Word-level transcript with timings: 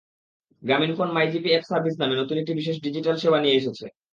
Grameenphone 0.63 1.09
MyGP 1.13 1.49
app 1.51 1.63
service 1.69 1.95
নামে 1.99 2.15
নতুন 2.17 2.35
একটি 2.37 2.53
বিশেষ 2.59 2.75
ডিজিটাল 2.85 3.15
সেবা 3.17 3.39
নিয়ে 3.41 3.57
এসেছে। 3.57 3.85